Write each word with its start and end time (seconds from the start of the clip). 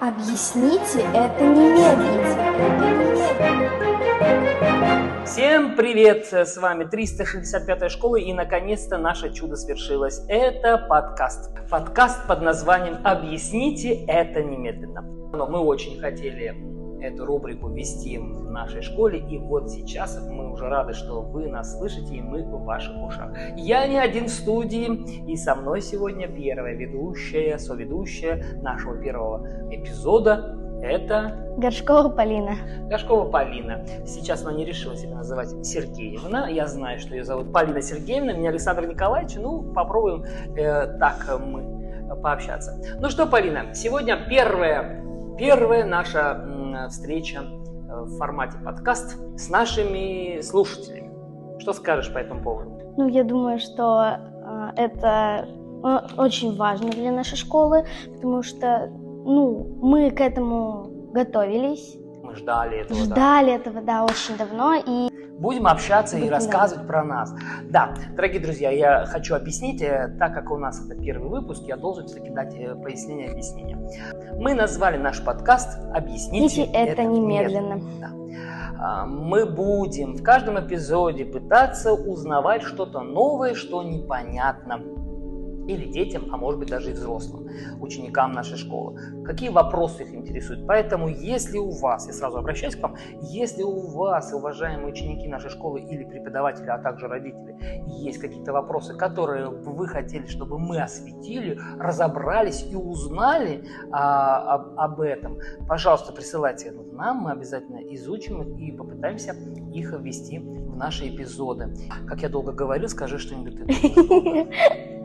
Объясните 0.00 1.04
это 1.12 1.44
немедленно. 1.44 2.46
Всем 5.26 5.76
привет! 5.76 6.32
С 6.32 6.56
вами 6.56 6.84
365-я 6.84 7.90
школа 7.90 8.16
и 8.16 8.32
наконец-то 8.32 8.96
наше 8.96 9.30
чудо 9.30 9.56
свершилось. 9.56 10.22
Это 10.26 10.78
подкаст. 10.78 11.50
Подкаст 11.68 12.26
под 12.26 12.40
названием 12.40 12.96
«Объясните 13.04 14.06
это 14.06 14.42
немедленно». 14.42 15.02
Но 15.34 15.46
мы 15.46 15.58
очень 15.58 16.00
хотели 16.00 16.54
эту 17.00 17.26
рубрику 17.26 17.68
вести 17.68 18.18
в 18.18 18.50
нашей 18.50 18.82
школе. 18.82 19.18
И 19.18 19.38
вот 19.38 19.70
сейчас 19.70 20.20
мы 20.28 20.52
уже 20.52 20.68
рады, 20.68 20.92
что 20.92 21.22
вы 21.22 21.48
нас 21.48 21.78
слышите, 21.78 22.16
и 22.16 22.22
мы 22.22 22.42
в 22.42 22.64
ваших 22.64 22.96
ушах. 23.02 23.32
Я 23.56 23.86
не 23.86 23.98
один 23.98 24.26
в 24.26 24.30
студии, 24.30 25.30
и 25.30 25.36
со 25.36 25.54
мной 25.54 25.80
сегодня 25.80 26.28
первая 26.28 26.74
ведущая, 26.74 27.58
соведущая 27.58 28.44
нашего 28.62 28.96
первого 28.96 29.46
эпизода. 29.70 30.56
Это 30.82 31.54
Горшкова 31.58 32.08
Полина. 32.08 32.56
Горшкова 32.88 33.30
Полина. 33.30 33.84
Сейчас 34.06 34.42
она 34.42 34.52
не 34.52 34.64
решила 34.64 34.96
себя 34.96 35.16
называть 35.16 35.50
Сергеевна. 35.66 36.48
Я 36.48 36.66
знаю, 36.66 36.98
что 36.98 37.14
ее 37.14 37.24
зовут 37.24 37.52
Полина 37.52 37.82
Сергеевна, 37.82 38.32
меня 38.32 38.48
Александр 38.48 38.86
Николаевич. 38.86 39.36
Ну, 39.36 39.62
попробуем 39.74 40.24
э, 40.56 40.98
так 40.98 41.38
мы 41.38 41.80
пообщаться. 42.16 42.76
Ну 42.98 43.10
что, 43.10 43.26
Полина, 43.26 43.74
сегодня 43.74 44.16
первая, 44.28 45.04
первая 45.38 45.84
наша 45.84 46.34
встреча 46.88 47.40
э, 47.40 48.02
в 48.02 48.18
формате 48.18 48.58
подкаст 48.64 49.18
с 49.36 49.48
нашими 49.48 50.40
слушателями. 50.40 51.10
Что 51.58 51.72
скажешь 51.72 52.12
по 52.12 52.18
этому 52.18 52.42
поводу? 52.42 52.80
Ну, 52.96 53.08
я 53.08 53.24
думаю, 53.24 53.58
что 53.58 54.02
э, 54.02 54.70
это 54.76 55.48
э, 55.82 55.98
очень 56.16 56.56
важно 56.56 56.90
для 56.90 57.12
нашей 57.12 57.36
школы, 57.36 57.84
потому 58.14 58.42
что, 58.42 58.88
ну, 58.90 59.78
мы 59.82 60.10
к 60.10 60.20
этому 60.20 61.10
готовились. 61.12 61.96
Мы 62.22 62.34
ждали 62.36 62.78
этого. 62.78 63.00
Ждали 63.00 63.46
да. 63.46 63.52
этого, 63.52 63.80
да, 63.82 64.04
очень 64.04 64.36
давно. 64.36 64.74
И 64.86 65.09
будем 65.40 65.66
общаться 65.66 66.18
и 66.18 66.28
рассказывать 66.28 66.86
про 66.86 67.02
нас. 67.02 67.34
Да, 67.64 67.94
дорогие 68.14 68.40
друзья, 68.40 68.70
я 68.70 69.06
хочу 69.06 69.34
объяснить, 69.34 69.80
э, 69.80 70.14
так 70.18 70.34
как 70.34 70.50
у 70.50 70.58
нас 70.58 70.84
это 70.84 70.94
первый 70.94 71.28
выпуск, 71.30 71.62
я 71.66 71.76
должен 71.76 72.06
все-таки 72.06 72.30
дать 72.30 72.54
э, 72.54 72.74
пояснение, 72.74 73.30
объяснение. 73.30 73.78
Мы 74.38 74.54
назвали 74.54 74.98
наш 74.98 75.24
подкаст 75.24 75.78
«Объясните 75.94 76.64
это, 76.64 76.92
это 76.92 77.04
немедленно». 77.04 77.74
немедленно. 77.74 78.00
Да. 78.00 78.20
А, 78.82 79.06
мы 79.06 79.44
будем 79.46 80.14
в 80.14 80.22
каждом 80.22 80.58
эпизоде 80.58 81.24
пытаться 81.24 81.92
узнавать 81.92 82.62
что-то 82.62 83.00
новое, 83.00 83.54
что 83.54 83.82
непонятно 83.82 84.80
или 85.70 85.90
детям, 85.90 86.28
а 86.32 86.36
может 86.36 86.58
быть 86.58 86.68
даже 86.68 86.90
и 86.90 86.92
взрослым, 86.92 87.48
ученикам 87.80 88.32
нашей 88.32 88.56
школы. 88.56 88.98
Какие 89.24 89.50
вопросы 89.50 90.02
их 90.02 90.14
интересуют. 90.14 90.66
Поэтому, 90.66 91.08
если 91.08 91.58
у 91.58 91.70
вас, 91.70 92.06
я 92.06 92.12
сразу 92.12 92.38
обращаюсь 92.38 92.76
к 92.76 92.82
вам, 92.82 92.96
если 93.22 93.62
у 93.62 93.88
вас, 93.88 94.32
уважаемые 94.32 94.88
ученики 94.88 95.28
нашей 95.28 95.50
школы 95.50 95.80
или 95.80 96.04
преподаватели, 96.04 96.66
а 96.66 96.78
также 96.78 97.08
родители, 97.08 97.56
есть 97.86 98.18
какие-то 98.18 98.52
вопросы, 98.52 98.94
которые 98.96 99.48
вы 99.48 99.86
хотели, 99.86 100.26
чтобы 100.26 100.58
мы 100.58 100.80
осветили, 100.80 101.58
разобрались 101.78 102.66
и 102.70 102.76
узнали 102.76 103.64
а, 103.92 104.54
об, 104.54 104.78
об 104.78 105.00
этом, 105.00 105.38
пожалуйста, 105.68 106.12
присылайте 106.12 106.68
это 106.68 106.80
нам, 107.00 107.18
мы 107.18 107.32
обязательно 107.32 107.78
изучим 107.94 108.42
их 108.42 108.58
и 108.60 108.72
попытаемся 108.72 109.34
их 109.72 109.92
ввести 109.92 110.38
в 110.38 110.76
наши 110.76 111.08
эпизоды. 111.08 111.74
Как 112.06 112.20
я 112.22 112.28
долго 112.28 112.52
говорил, 112.52 112.88
скажи 112.88 113.18
что-нибудь 113.18 113.56
ты. 113.66 114.99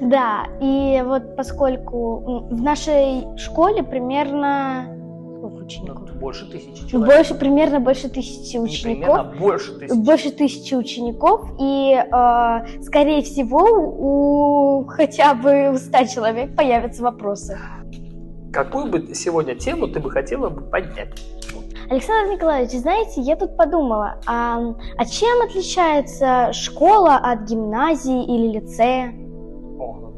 Да, 0.00 0.46
и 0.60 1.02
вот 1.04 1.36
поскольку 1.36 2.46
в 2.50 2.62
нашей 2.62 3.26
школе 3.36 3.82
примерно 3.82 4.98
сколько 5.38 5.64
учеников? 5.64 6.10
Ну, 6.12 6.20
больше 6.20 6.50
тысячи 6.50 6.88
человек. 6.88 7.16
Больше, 7.16 7.34
примерно 7.34 7.80
больше 7.80 8.08
тысячи 8.08 8.56
учеников. 8.56 8.84
Не 8.86 8.94
примерно, 8.94 9.24
больше 9.38 9.78
тысячи. 9.78 9.96
Больше 9.96 10.30
тысячи 10.30 10.74
учеников, 10.74 11.50
и, 11.60 11.94
э, 11.94 12.82
скорее 12.82 13.22
всего, 13.22 13.64
у 14.80 14.86
хотя 14.86 15.34
бы 15.34 15.70
у 15.72 15.76
100 15.76 16.06
человек 16.06 16.56
появятся 16.56 17.02
вопросы. 17.02 17.58
Какую 18.52 18.86
бы 18.86 19.14
сегодня 19.14 19.54
тему 19.54 19.88
ты 19.88 20.00
бы 20.00 20.10
хотела 20.10 20.48
бы 20.48 20.62
поднять? 20.62 21.10
Александр 21.90 22.34
Николаевич, 22.34 22.72
знаете, 22.72 23.20
я 23.22 23.36
тут 23.36 23.56
подумала, 23.56 24.20
а, 24.26 24.58
а 24.98 25.04
чем 25.06 25.40
отличается 25.42 26.52
школа 26.52 27.16
от 27.16 27.48
гимназии 27.48 28.24
или 28.24 28.58
лицея? 28.58 29.14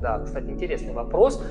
Да, 0.00 0.18
кстати, 0.18 0.46
интересный 0.46 0.94
вопрос. 0.94 1.42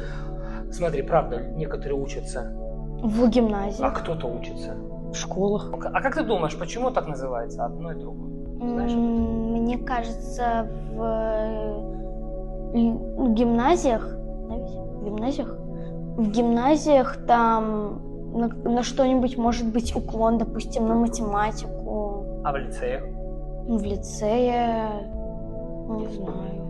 Смотри, 0.72 1.02
правда, 1.02 1.42
некоторые 1.56 2.00
учатся 2.00 2.54
в 3.02 3.30
гимназии. 3.30 3.84
А 3.84 3.92
кто-то 3.92 4.28
учится 4.28 4.76
в 5.12 5.16
школах. 5.16 5.74
А 5.74 6.02
как 6.02 6.16
ты 6.16 6.24
думаешь, 6.24 6.58
почему 6.58 6.92
так 6.92 7.08
называется 7.08 7.66
одно 7.66 7.92
и 7.92 7.96
другое? 7.96 8.30
Знаешь? 8.60 8.92
Мне 8.92 9.78
кажется, 9.78 10.68
в 10.94 11.84
гимназиях, 13.34 14.06
в 14.06 15.06
гимназиях, 15.06 15.58
в 16.18 16.32
гимназиях 16.32 17.18
там 17.26 18.02
на, 18.34 18.48
на 18.48 18.84
что-нибудь 18.84 19.38
может 19.38 19.72
быть 19.72 19.96
уклон, 19.96 20.38
допустим, 20.38 20.88
на 20.88 20.96
математику. 20.96 22.26
А 22.44 22.52
в 22.52 22.58
лицеях? 22.58 23.04
В 23.68 23.84
лицее, 23.84 24.90
не 25.90 26.08
знаю. 26.08 26.69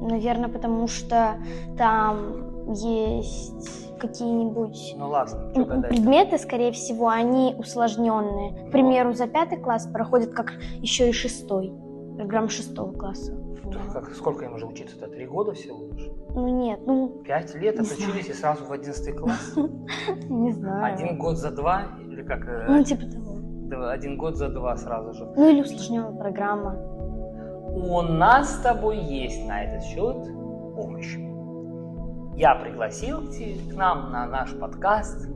Наверное, 0.00 0.48
потому 0.48 0.86
что 0.86 1.36
там 1.76 2.72
есть 2.72 3.88
какие-нибудь 3.98 4.94
ну, 4.96 5.08
ладно, 5.08 5.50
предметы, 5.88 6.38
скорее 6.38 6.72
всего, 6.72 7.08
они 7.08 7.54
усложненные. 7.58 8.68
К 8.68 8.70
примеру, 8.70 9.12
за 9.12 9.26
пятый 9.26 9.58
класс 9.58 9.86
проходит 9.86 10.32
как 10.32 10.52
еще 10.80 11.08
и 11.08 11.12
шестой, 11.12 11.72
программа 12.16 12.48
шестого 12.48 12.92
класса. 12.92 13.34
Как, 13.92 14.14
сколько 14.14 14.44
им 14.44 14.54
уже 14.54 14.66
учиться-то? 14.66 15.08
Три 15.08 15.26
года 15.26 15.52
всего 15.52 15.88
лишь? 15.92 16.08
Ну 16.30 16.48
нет, 16.48 16.80
ну... 16.86 17.22
Пять 17.24 17.54
лет 17.54 17.78
отучились 17.78 18.28
и 18.28 18.32
сразу 18.32 18.64
в 18.64 18.72
одиннадцатый 18.72 19.12
класс? 19.12 19.54
Не 20.28 20.52
знаю. 20.52 20.94
Один 20.94 21.18
год 21.18 21.36
за 21.36 21.50
два? 21.50 21.82
Или 22.00 22.22
как? 22.22 22.46
Э, 22.48 22.66
ну, 22.68 22.82
типа 22.82 23.02
того. 23.02 23.88
Один 23.88 24.16
год 24.16 24.36
за 24.36 24.48
два 24.48 24.76
сразу 24.76 25.12
же. 25.12 25.30
Ну 25.36 25.50
или 25.50 25.60
усложненная 25.60 26.12
программа 26.12 26.76
у 27.78 28.02
нас 28.02 28.56
с 28.56 28.58
тобой 28.60 28.98
есть 28.98 29.46
на 29.46 29.62
этот 29.62 29.84
счет 29.84 30.16
помощь. 30.74 31.16
Я 32.36 32.54
пригласил 32.56 33.22
к 33.22 33.74
нам 33.74 34.10
на 34.10 34.26
наш 34.26 34.52
подкаст 34.54 35.28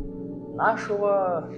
нашего 0.54 1.48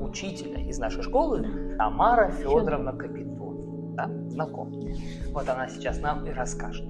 учителя 0.00 0.60
из 0.60 0.78
нашей 0.78 1.02
школы 1.02 1.76
Тамара 1.78 2.30
Федоровна 2.30 2.92
Капитон. 2.92 3.94
Да, 3.94 4.08
знаком. 4.28 4.72
Вот 5.32 5.48
она 5.48 5.68
сейчас 5.68 6.00
нам 6.00 6.26
и 6.26 6.32
расскажет. 6.32 6.86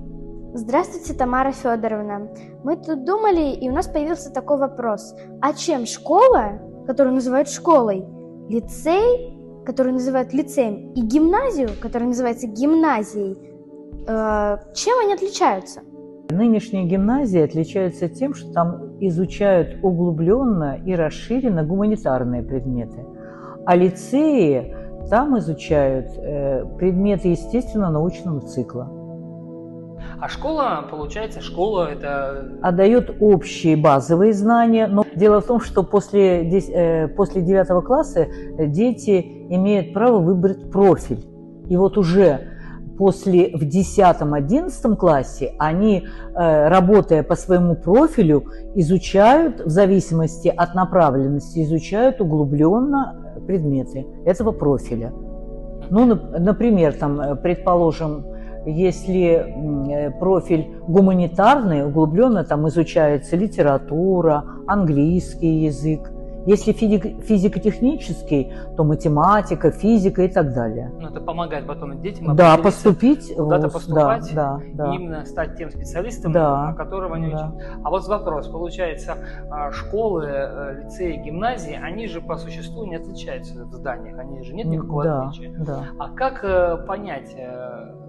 Здравствуйте, 0.54 1.14
Тамара 1.14 1.52
Федоровна. 1.52 2.28
Мы 2.62 2.76
тут 2.76 3.04
думали, 3.04 3.54
и 3.54 3.68
у 3.70 3.72
нас 3.72 3.88
появился 3.88 4.32
такой 4.32 4.58
вопрос. 4.58 5.14
А 5.40 5.52
чем 5.54 5.86
школа, 5.86 6.60
которую 6.86 7.14
называют 7.14 7.48
школой, 7.48 8.04
лицей 8.48 9.41
которую 9.64 9.94
называют 9.94 10.32
лицеем, 10.32 10.92
и 10.92 11.00
гимназию, 11.02 11.70
которая 11.80 12.08
называется 12.08 12.46
гимназией, 12.46 13.38
э, 14.06 14.56
чем 14.74 14.98
они 15.04 15.14
отличаются? 15.14 15.80
Нынешние 16.30 16.84
гимназии 16.84 17.40
отличаются 17.40 18.08
тем, 18.08 18.34
что 18.34 18.52
там 18.52 18.96
изучают 19.00 19.82
углубленно 19.82 20.78
и 20.84 20.94
расширенно 20.94 21.62
гуманитарные 21.64 22.42
предметы, 22.42 23.04
а 23.66 23.76
лицеи 23.76 24.74
там 25.10 25.38
изучают 25.38 26.06
э, 26.16 26.64
предметы 26.78 27.28
естественно-научного 27.28 28.40
цикла. 28.40 29.01
А 30.20 30.28
школа, 30.28 30.86
получается, 30.90 31.40
школа 31.40 31.88
это... 31.90 32.58
Отдает 32.62 33.16
общие 33.20 33.76
базовые 33.76 34.32
знания, 34.32 34.86
но 34.86 35.04
дело 35.14 35.40
в 35.40 35.46
том, 35.46 35.60
что 35.60 35.82
после, 35.82 36.48
э, 36.48 37.08
после 37.08 37.42
9 37.42 37.84
класса 37.84 38.26
дети 38.58 39.46
имеют 39.50 39.92
право 39.92 40.18
выбрать 40.18 40.70
профиль. 40.70 41.24
И 41.68 41.76
вот 41.76 41.98
уже 41.98 42.52
после 42.98 43.50
в 43.56 43.62
10-11 43.62 44.96
классе 44.96 45.54
они, 45.58 46.06
э, 46.06 46.68
работая 46.68 47.22
по 47.22 47.34
своему 47.34 47.74
профилю, 47.74 48.44
изучают 48.74 49.60
в 49.60 49.70
зависимости 49.70 50.48
от 50.48 50.74
направленности, 50.74 51.64
изучают 51.64 52.20
углубленно 52.20 53.34
предметы 53.46 54.06
этого 54.24 54.52
профиля. 54.52 55.12
Ну, 55.90 56.06
например, 56.06 56.94
там, 56.94 57.20
э, 57.20 57.34
предположим, 57.36 58.24
если 58.66 60.06
э, 60.06 60.10
профиль 60.18 60.76
гуманитарный, 60.88 61.86
углубленно 61.86 62.44
там 62.44 62.68
изучается 62.68 63.36
литература, 63.36 64.44
английский 64.66 65.64
язык, 65.64 66.10
Если 66.44 66.72
физик- 66.72 67.22
физико-технический, 67.22 68.52
то 68.76 68.82
математика, 68.82 69.70
физика 69.70 70.22
и 70.22 70.28
так 70.28 70.52
далее. 70.52 70.90
Ну, 71.00 71.06
это 71.08 71.20
помогает 71.20 71.68
потом 71.68 72.00
детям 72.02 72.34
Да, 72.34 72.56
поступить. 72.58 73.32
куда-то 73.36 73.68
поступать 73.68 74.28
Да, 74.34 74.60
да, 74.74 74.86
да. 74.86 74.94
именно 74.94 75.24
стать 75.24 75.56
тем 75.56 75.70
специалистом, 75.70 76.32
Да, 76.32 76.70
о 76.70 76.74
котором 76.74 77.12
они 77.12 77.30
да. 77.30 77.52
учат. 77.54 77.66
А 77.84 77.90
вот 77.90 78.08
вопрос, 78.08 78.48
получается, 78.48 79.12
а, 79.52 79.70
школы, 79.70 80.24
э, 80.26 80.82
лицеи, 80.82 81.22
гимназии, 81.24 81.78
они 81.80 82.08
же 82.08 82.20
по 82.20 82.36
существу 82.36 82.86
не 82.86 82.96
отличаются 82.96 83.64
в 83.64 83.72
зданиях, 83.72 84.18
они 84.18 84.42
же 84.42 84.52
нет 84.52 84.66
никакого 84.66 85.04
да, 85.04 85.22
отличия. 85.28 85.54
да. 85.58 85.84
А 86.00 86.08
как 86.08 86.42
э, 86.42 86.76
понять, 86.88 87.36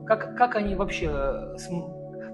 как, 0.05 0.35
как 0.35 0.55
они 0.55 0.75
вообще, 0.75 1.09
э, 1.11 1.55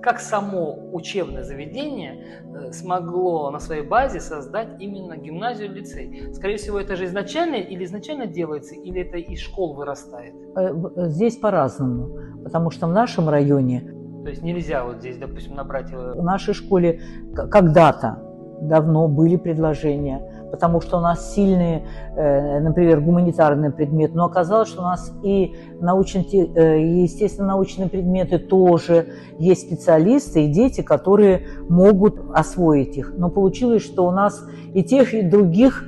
как 0.02 0.20
само 0.20 0.90
учебное 0.94 1.44
заведение 1.44 2.42
э, 2.44 2.72
смогло 2.72 3.52
на 3.52 3.60
своей 3.60 3.84
базе 3.84 4.20
создать 4.20 4.82
именно 4.82 5.18
гимназию, 5.18 5.72
лицей? 5.72 6.34
Скорее 6.34 6.58
всего, 6.58 6.80
это 6.80 6.96
же 6.96 7.06
изначально 7.06 7.56
или 7.56 7.84
изначально 7.84 8.26
делается, 8.26 8.76
или 8.76 9.02
это 9.02 9.18
из 9.18 9.40
школ 9.40 9.76
вырастает? 9.76 10.34
Э, 10.56 10.74
Здесь 11.10 11.38
по-разному, 11.38 12.44
потому 12.44 12.72
что 12.72 12.88
в 12.88 12.92
нашем 12.92 13.30
районе, 13.30 13.82
То 14.24 14.30
есть 14.30 14.42
нельзя 14.42 14.84
вот 14.84 14.98
здесь, 14.98 15.18
допустим, 15.18 15.56
набрать... 15.56 15.92
в 15.92 16.24
нашей 16.24 16.54
школе 16.54 17.02
когда-то 17.34 18.24
давно 18.62 19.08
были 19.08 19.38
предложения, 19.38 20.39
потому 20.52 20.82
что 20.82 20.98
у 20.98 21.02
нас 21.02 21.34
сильные, 21.34 21.88
э, 22.16 22.60
например, 22.60 23.02
гуманитарный 23.02 23.72
предмет, 23.72 24.14
но 24.14 24.26
оказалось, 24.26 24.70
что 24.70 24.82
у 24.82 24.86
нас 24.86 25.14
и 25.24 25.56
научно, 25.80 26.20
естественно, 26.20 27.50
научные 27.50 27.90
предметы 27.90 28.40
тоже 28.40 29.14
есть 29.38 29.68
специалисты 29.68 30.46
и 30.46 30.48
дети, 30.48 30.82
которые 30.82 31.48
могут 31.70 32.20
освоить 32.34 32.98
их. 32.98 33.14
Но 33.18 33.30
получилось, 33.30 33.84
что 33.84 34.08
у 34.08 34.12
нас 34.12 34.44
и 34.74 34.84
тех, 34.84 35.14
и 35.14 35.22
других 35.22 35.84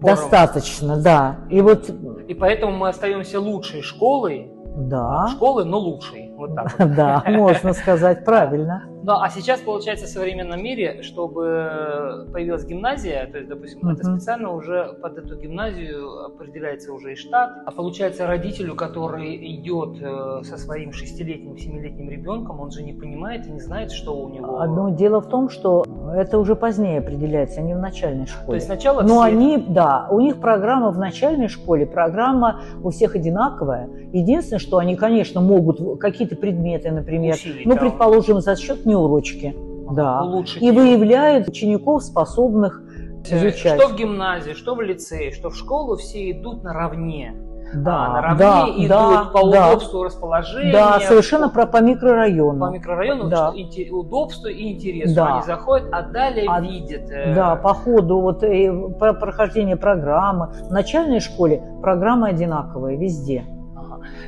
Поровну. 0.00 0.22
достаточно, 0.22 0.96
да. 0.96 1.36
И 1.50 1.60
вот, 1.60 1.90
И 2.28 2.34
поэтому 2.34 2.76
мы 2.76 2.88
остаемся 2.88 3.40
лучшей 3.40 3.82
школой, 3.82 4.52
да, 4.76 5.28
школы, 5.28 5.64
но 5.64 5.78
лучшей. 5.78 6.32
Вот 6.36 6.54
так 6.54 6.78
вот. 6.78 6.94
да, 6.96 7.22
можно 7.26 7.72
сказать 7.72 8.24
правильно. 8.24 8.84
Ну, 9.06 9.12
а 9.12 9.30
сейчас, 9.30 9.60
получается, 9.60 10.06
в 10.06 10.08
современном 10.08 10.60
мире, 10.60 11.00
чтобы 11.02 12.26
появилась 12.32 12.64
гимназия, 12.64 13.28
то 13.30 13.38
есть, 13.38 13.48
допустим, 13.48 13.88
это 13.88 14.04
Мгм. 14.04 14.16
специально 14.16 14.50
уже 14.52 14.98
под 15.00 15.16
эту 15.18 15.36
гимназию 15.36 16.24
определяется 16.24 16.92
уже 16.92 17.12
и 17.12 17.14
штат, 17.14 17.52
а 17.64 17.70
получается 17.70 18.26
родителю, 18.26 18.74
который 18.74 19.36
идет 19.54 20.02
э, 20.02 20.40
со 20.42 20.56
своим 20.56 20.92
шестилетним, 20.92 21.56
семилетним 21.56 22.10
ребенком, 22.10 22.58
он 22.58 22.72
же 22.72 22.82
не 22.82 22.94
понимает 22.94 23.46
и 23.46 23.52
не 23.52 23.60
знает, 23.60 23.92
что 23.92 24.16
у 24.16 24.28
него... 24.28 24.58
Одно 24.58 24.88
дело 24.88 25.20
в 25.20 25.28
том, 25.28 25.50
что 25.50 25.84
это 26.10 26.38
уже 26.38 26.54
позднее 26.56 26.98
определяется, 26.98 27.60
не 27.60 27.74
в 27.74 27.78
начальной 27.78 28.26
То 28.26 28.32
школе. 28.32 28.56
есть 28.56 28.66
сначала 28.66 29.02
Но 29.02 29.22
все- 29.22 29.22
они, 29.22 29.64
да, 29.68 30.06
у 30.10 30.20
них 30.20 30.40
программа 30.40 30.90
в 30.90 30.98
начальной 30.98 31.48
школе, 31.48 31.86
программа 31.86 32.60
у 32.82 32.90
всех 32.90 33.14
одинаковая. 33.14 33.88
Единственное, 34.12 34.58
что 34.60 34.78
они, 34.78 34.96
конечно, 34.96 35.40
могут 35.40 35.98
какие-то 36.00 36.36
предметы, 36.36 36.90
например, 36.90 37.34
Усилить, 37.34 37.66
ну, 37.66 37.74
да. 37.74 37.80
предположим, 37.80 38.40
за 38.40 38.56
счет 38.56 38.86
неурочки, 38.86 39.54
да, 39.90 40.22
улучшить 40.22 40.62
и 40.62 40.70
выявляют 40.70 41.48
учеников, 41.48 42.02
способных 42.04 42.82
Э, 43.28 43.36
изучать. 43.38 43.80
Что 43.80 43.88
в 43.88 43.96
гимназии, 43.96 44.52
что 44.52 44.74
в 44.76 44.80
лицее, 44.80 45.32
что 45.32 45.50
в 45.50 45.56
школу, 45.56 45.96
все 45.96 46.30
идут 46.30 46.62
наравне. 46.62 47.34
Да, 47.74 48.06
а 48.06 48.12
наравне 48.12 48.38
да, 48.38 48.64
идут 48.76 48.88
да, 48.88 49.24
по 49.32 49.50
да. 49.50 49.68
удобству 49.70 50.04
расположения. 50.04 50.72
Да, 50.72 51.00
совершенно 51.00 51.48
по, 51.48 51.54
про, 51.62 51.66
по 51.66 51.76
микрорайону. 51.82 52.66
по 52.66 52.70
микрорайону, 52.70 53.28
Да. 53.28 53.52
что 53.52 53.94
удобству 53.96 54.48
и 54.48 54.72
интересу. 54.72 55.14
Да. 55.14 55.34
Они 55.34 55.42
заходят, 55.42 55.88
а 55.92 56.02
далее 56.02 56.46
А- 56.48 56.60
видят. 56.60 57.10
э, 57.10 57.34
Да, 57.34 57.56
по 57.56 57.74
ходу 57.74 58.20
вот, 58.20 58.42
э, 58.42 58.72
про 58.98 59.14
прохождения 59.14 59.76
программы. 59.76 60.48
В 60.68 60.70
начальной 60.70 61.20
школе 61.20 61.62
программы 61.82 62.28
одинаковые 62.28 62.96
везде. 62.96 63.44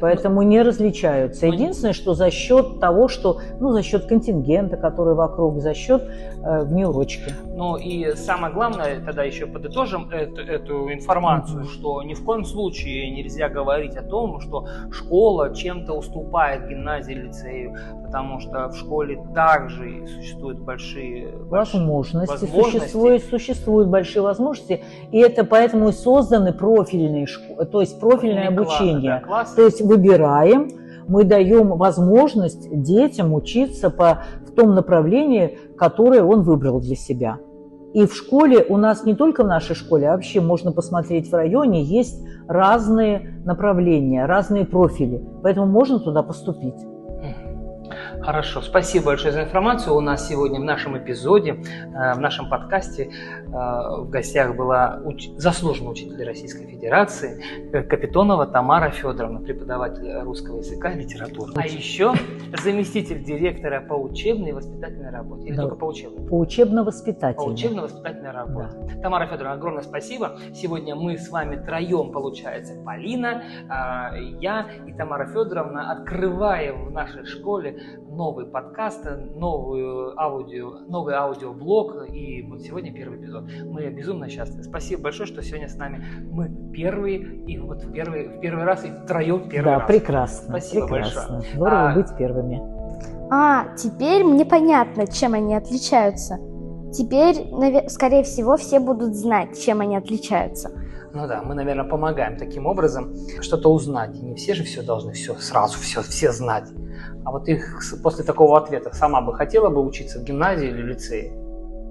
Поэтому 0.01 0.43
не 0.43 0.63
различаются. 0.63 1.47
Единственное, 1.47 1.93
что 1.93 2.15
за 2.15 2.31
счет 2.31 2.81
того, 2.81 3.09
что, 3.09 3.41
ну, 3.61 3.73
за 3.73 3.83
счет 3.83 4.07
контингента, 4.07 4.77
который 4.77 5.15
вокруг, 5.15 5.61
за 5.61 5.75
счет 5.75 6.03
э, 6.45 6.63
внеурочки. 6.65 7.33
Ну 7.55 7.77
и 7.77 8.15
самое 8.15 8.53
главное, 8.55 9.01
тогда 9.05 9.25
еще 9.25 9.47
подытожим 9.47 10.09
эту, 10.11 10.41
эту 10.41 10.93
информацию, 10.93 11.61
Мгм. 11.61 11.69
что 11.69 12.03
ни 12.03 12.15
в 12.15 12.25
коем 12.25 12.45
случае 12.45 13.11
нельзя 13.11 13.49
говорить 13.49 13.97
о 13.97 14.03
том, 14.03 14.41
что 14.41 14.67
школа 14.91 15.55
чем-то 15.55 15.93
уступает 15.95 16.69
гимназии, 16.69 17.15
лицею, 17.15 17.75
потому 18.09 18.41
что 18.41 18.69
в 18.69 18.77
школе 18.77 19.23
также 19.35 20.07
существуют 20.07 20.61
большие, 20.61 21.29
Возможности, 21.51 22.45
возможности. 22.45 22.79
Существуют, 22.79 23.23
существуют 23.25 23.89
большие 23.89 24.23
возможности, 24.23 24.83
и 25.13 25.19
это 25.19 25.45
поэтому 25.45 25.91
и 25.91 25.93
созданы 25.93 26.55
профильные 26.55 27.27
школы, 27.27 27.67
то 27.67 27.83
есть 27.83 28.01
профильное 28.01 28.51
классы, 28.51 28.61
обучение. 28.61 29.21
да, 29.21 29.27
классы. 29.27 29.57
То 29.57 29.63
есть 29.63 29.83
выбираем, 29.83 30.71
мы 31.07 31.25
даем 31.25 31.77
возможность 31.77 32.69
детям 32.83 33.35
учиться 33.35 33.91
по, 33.91 34.23
в 34.47 34.53
том 34.53 34.75
направлении, 34.75 35.59
которое 35.77 36.23
он 36.23 36.43
выбрал 36.43 36.81
для 36.81 36.97
себя. 36.97 37.39
И 37.93 38.07
в 38.07 38.15
школе, 38.15 38.65
у 38.67 38.79
нас 38.79 39.05
не 39.05 39.15
только 39.15 39.45
в 39.45 39.47
нашей 39.47 39.77
школе, 39.77 40.09
а 40.09 40.13
вообще 40.13 40.41
можно 40.41 40.73
посмотреть 40.73 41.31
в 41.31 41.35
районе, 41.35 41.83
есть 41.83 42.25
разные 42.47 43.35
направления, 43.45 44.25
разные 44.25 44.65
профили. 44.65 45.23
Поэтому 45.43 45.67
можно 45.67 45.99
туда 45.99 46.23
поступить. 46.23 46.77
Хорошо, 48.23 48.61
спасибо 48.61 49.07
большое 49.07 49.33
за 49.33 49.43
информацию. 49.43 49.95
У 49.95 50.01
нас 50.01 50.29
сегодня 50.29 50.61
в 50.61 50.65
нашем 50.65 50.99
эпизоде, 50.99 51.53
э, 51.53 52.15
в 52.15 52.21
нашем 52.21 52.49
подкасте 52.49 53.05
э, 53.05 53.49
в 53.51 54.09
гостях 54.11 54.55
была 54.57 55.01
уч- 55.05 55.33
заслуженный 55.39 55.93
учитель 55.93 56.25
Российской 56.25 56.67
Федерации 56.67 57.43
э, 57.73 57.83
Капитонова 57.83 58.47
Тамара 58.47 58.91
Федоровна, 58.91 59.41
преподаватель 59.41 60.13
русского 60.25 60.59
языка 60.59 60.91
и 60.93 60.99
литературы. 61.01 61.53
А 61.57 61.67
еще 61.67 62.13
заместитель 62.63 63.23
директора 63.23 63.81
по 63.81 63.95
учебной 63.95 64.51
и 64.51 64.53
воспитательной 64.53 65.11
работе. 65.11 65.47
Или 65.47 65.57
Да. 65.57 65.63
только 65.63 65.77
по 65.77 65.85
учебной? 65.87 66.27
По 66.29 66.39
учебно-воспитательной. 66.39 67.47
По 67.47 67.51
учебно-воспитательной 67.51 68.33
работе. 68.33 68.77
Тамара 69.01 69.27
Федоровна, 69.27 69.53
огромное 69.55 69.83
спасибо. 69.83 70.39
Сегодня 70.55 70.95
мы 70.97 71.17
с 71.17 71.31
вами 71.31 71.57
троем, 71.57 72.11
получается, 72.11 72.75
Полина, 72.85 73.43
я 74.41 74.67
и 74.87 74.93
Тамара 74.93 75.27
Федоровна 75.27 75.93
открываем 75.93 76.87
в 76.87 76.91
нашей 76.91 77.25
школе 77.25 77.79
новый 78.11 78.47
подкаст, 78.47 79.07
новую 79.35 80.19
аудио, 80.21 80.79
новый 80.89 81.15
аудиоблог. 81.15 82.09
И 82.13 82.43
вот 82.43 82.63
сегодня 82.63 82.93
первый 82.93 83.19
эпизод. 83.19 83.45
Мы 83.65 83.87
безумно 83.91 84.29
счастливы. 84.29 84.65
Спасибо 84.65 85.03
большое, 85.03 85.27
что 85.27 85.43
сегодня 85.43 85.69
с 85.69 85.77
нами 85.77 86.05
мы 86.31 86.49
первые, 86.73 87.19
и 87.19 87.59
вот 87.59 87.83
в 87.85 87.93
первый, 87.93 88.29
в 88.29 88.41
первый 88.41 88.65
раз, 88.65 88.85
и 88.85 88.91
втроем 88.91 89.49
первый 89.49 89.67
да, 89.73 89.79
раз. 89.81 89.89
прекрасно. 89.89 90.49
Спасибо 90.49 90.87
прекрасно. 90.87 91.37
большое. 91.37 91.55
Здорово 91.55 91.91
А, 91.91 91.95
быть 91.95 92.17
первыми. 92.17 92.63
А, 93.31 93.75
теперь 93.77 94.25
мне 94.25 94.45
понятно, 94.45 95.07
чем 95.07 95.35
они 95.35 95.55
отличаются. 95.55 96.39
Теперь, 96.93 97.37
скорее 97.89 98.23
всего, 98.23 98.57
все 98.57 98.81
будут 98.81 99.15
знать, 99.15 99.61
чем 99.63 99.81
они 99.81 99.97
отличаются. 99.97 100.71
Ну 101.13 101.27
да, 101.27 101.43
мы, 101.43 101.55
наверное, 101.55 101.85
помогаем 101.85 102.37
таким 102.39 102.67
образом 102.67 103.15
что-то 103.41 103.73
узнать. 103.73 104.17
И 104.17 104.21
не 104.21 104.35
все 104.35 104.55
же 104.55 104.65
все 104.65 104.83
должны 104.83 105.13
все 105.13 105.35
сразу, 105.35 105.79
все, 105.79 106.01
все 106.03 106.33
знать. 106.33 106.69
А 107.29 107.31
вот 107.31 107.47
их 107.47 107.83
после 108.03 108.25
такого 108.25 108.57
ответа 108.57 108.91
сама 108.95 109.21
бы 109.21 109.35
хотела 109.35 109.69
бы 109.69 109.85
учиться 109.85 110.19
в 110.19 110.25
гимназии 110.25 110.69
или 110.69 110.81
лицее? 110.81 111.31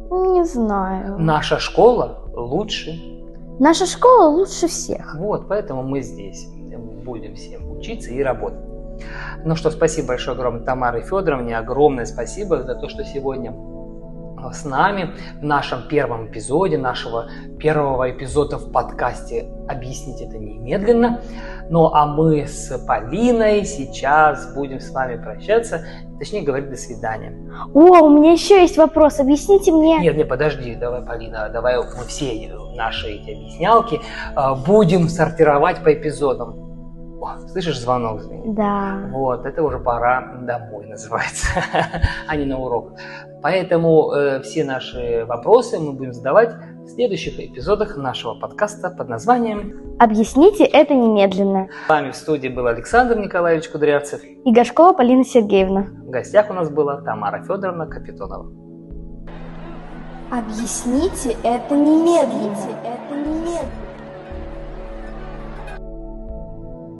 Не 0.10 0.44
знаю. 0.44 1.20
Наша 1.20 1.60
школа 1.60 2.24
лучше. 2.34 3.00
Наша 3.60 3.86
школа 3.86 4.29
лучше 4.29 4.67
всех. 4.67 5.15
Вот, 5.20 5.48
поэтому 5.48 5.84
мы 5.84 6.01
здесь 6.01 6.48
будем 7.06 7.36
всем 7.36 7.70
учиться 7.70 8.10
и 8.10 8.24
работать. 8.24 8.65
Ну 9.46 9.56
что, 9.56 9.70
спасибо 9.70 10.08
большое 10.08 10.36
огромное 10.36 10.63
Тамаре 10.63 11.01
Федоровне, 11.01 11.56
огромное 11.56 12.06
спасибо 12.06 12.63
за 12.63 12.74
то, 12.74 12.89
что 12.89 13.03
сегодня 13.03 13.53
с 14.51 14.66
нами 14.66 15.12
в 15.39 15.44
нашем 15.44 15.88
первом 15.88 16.27
эпизоде, 16.27 16.77
нашего 16.77 17.30
первого 17.60 18.12
эпизода 18.12 18.58
в 18.58 18.72
подкасте 18.72 19.48
«Объяснить 19.68 20.22
это 20.22 20.38
немедленно». 20.38 21.22
Ну 21.70 21.88
а 21.88 22.06
мы 22.06 22.48
с 22.48 22.77
Полиной 22.88 23.66
сейчас 23.66 24.54
будем 24.54 24.80
с 24.80 24.92
вами 24.92 25.22
прощаться, 25.22 25.86
точнее 26.20 26.44
говорить 26.44 26.70
до 26.70 26.77
свидания. 26.77 27.34
О, 27.74 28.06
у 28.06 28.10
меня 28.10 28.32
еще 28.32 28.62
есть 28.62 28.77
вопрос. 28.77 29.20
Объясните 29.20 29.72
мне. 29.72 30.00
Нет, 30.00 30.16
нет, 30.16 30.30
подожди, 30.30 30.75
давай, 30.75 31.01
Полина, 31.01 31.50
давай 31.50 31.77
мы 31.77 32.06
все 32.08 32.50
наши 32.77 33.08
эти 33.08 33.32
объяснялки 33.32 34.00
э, 34.36 34.56
будем 34.66 35.10
сортировать 35.10 35.84
по 35.84 35.94
эпизодам. 35.94 36.67
О, 37.20 37.38
слышишь, 37.48 37.80
звонок 37.80 38.22
звенит? 38.22 38.54
Да. 38.54 39.10
Вот, 39.12 39.46
это 39.46 39.64
уже 39.64 39.80
пора 39.80 40.38
домой 40.42 40.86
называется, 40.86 41.48
а 42.28 42.36
не 42.36 42.46
на 42.46 42.60
урок. 42.60 42.94
Поэтому 43.42 44.12
э, 44.12 44.42
все 44.42 44.64
наши 44.64 45.26
вопросы 45.28 45.80
мы 45.80 45.94
будем 45.94 46.14
задавать 46.14 46.54
в 46.54 46.88
следующих 46.88 47.40
эпизодах 47.40 47.98
нашего 47.98 48.36
подкаста 48.40 48.90
под 48.90 49.10
названием 49.10 49.88
Объясните 50.00 50.64
это 50.64 50.94
немедленно. 50.94 51.70
С 51.88 51.90
вами 51.90 52.12
в 52.12 52.16
студии 52.16 52.50
был 52.50 52.68
Александр 52.68 53.18
Николаевич 53.18 53.68
Кудрявцев. 53.68 54.22
И 54.24 54.54
Горшкова 54.54 54.94
Полина 54.94 55.24
Сергеевна. 55.24 55.88
В 56.06 56.12
гостях 56.12 56.52
у 56.52 56.54
нас 56.54 56.70
была 56.70 57.02
Тамара 57.02 57.42
Федоровна 57.42 57.88
Капитонова. 57.88 58.52
Объясните 60.30 61.36
это 61.44 61.76
немедленно. 61.76 62.56
это 62.84 63.16
немедленно. 63.16 63.87